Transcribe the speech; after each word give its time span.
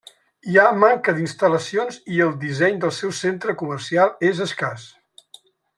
Hi 0.51 0.55
ha 0.61 0.69
manca 0.83 1.13
d'instal·lacions 1.17 1.99
i 2.15 2.23
el 2.29 2.33
disseny 2.45 2.81
del 2.87 2.95
seu 3.01 3.13
centre 3.21 3.55
comercial 3.61 4.15
és 4.31 4.43
escàs. 4.49 4.89